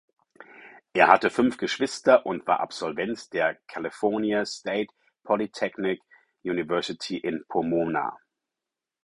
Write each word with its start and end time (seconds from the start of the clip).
Er 0.93 1.09
hatte 1.09 1.29
fünf 1.29 1.57
Geschwister 1.57 2.25
und 2.25 2.47
war 2.47 2.59
Absolvent 2.59 3.31
der 3.33 3.53
California 3.67 4.47
State 4.47 4.91
Polytechnic 5.23 6.01
University 6.43 7.17
in 7.19 7.45
Pomona. 7.47 8.17